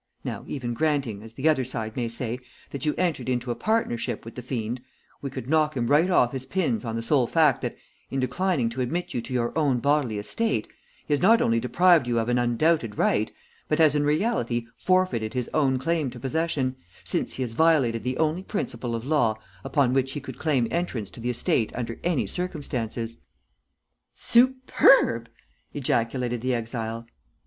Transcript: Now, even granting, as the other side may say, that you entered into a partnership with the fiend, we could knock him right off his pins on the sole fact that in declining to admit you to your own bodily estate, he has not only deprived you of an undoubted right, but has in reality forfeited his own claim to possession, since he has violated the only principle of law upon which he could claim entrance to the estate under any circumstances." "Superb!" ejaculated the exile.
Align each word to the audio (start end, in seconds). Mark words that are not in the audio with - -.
Now, 0.23 0.45
even 0.47 0.73
granting, 0.73 1.21
as 1.21 1.33
the 1.35 1.47
other 1.47 1.63
side 1.63 1.95
may 1.95 2.07
say, 2.07 2.39
that 2.71 2.87
you 2.87 2.95
entered 2.95 3.29
into 3.29 3.51
a 3.51 3.55
partnership 3.55 4.25
with 4.25 4.33
the 4.33 4.41
fiend, 4.41 4.81
we 5.21 5.29
could 5.29 5.47
knock 5.47 5.77
him 5.77 5.85
right 5.85 6.09
off 6.09 6.31
his 6.31 6.47
pins 6.47 6.83
on 6.83 6.95
the 6.95 7.03
sole 7.03 7.27
fact 7.27 7.61
that 7.61 7.77
in 8.09 8.19
declining 8.19 8.67
to 8.69 8.81
admit 8.81 9.13
you 9.13 9.21
to 9.21 9.31
your 9.31 9.55
own 9.55 9.77
bodily 9.77 10.17
estate, 10.17 10.67
he 11.05 11.13
has 11.13 11.21
not 11.21 11.39
only 11.39 11.59
deprived 11.59 12.07
you 12.07 12.17
of 12.17 12.29
an 12.29 12.39
undoubted 12.39 12.97
right, 12.97 13.31
but 13.69 13.77
has 13.77 13.95
in 13.95 14.03
reality 14.03 14.65
forfeited 14.75 15.35
his 15.35 15.51
own 15.53 15.77
claim 15.77 16.09
to 16.09 16.19
possession, 16.19 16.77
since 17.03 17.33
he 17.33 17.43
has 17.43 17.53
violated 17.53 18.01
the 18.01 18.17
only 18.17 18.41
principle 18.41 18.95
of 18.95 19.05
law 19.05 19.37
upon 19.63 19.93
which 19.93 20.13
he 20.13 20.19
could 20.19 20.39
claim 20.39 20.67
entrance 20.71 21.11
to 21.11 21.19
the 21.19 21.29
estate 21.29 21.71
under 21.75 21.99
any 22.03 22.25
circumstances." 22.25 23.19
"Superb!" 24.15 25.29
ejaculated 25.75 26.41
the 26.41 26.55
exile. 26.55 27.05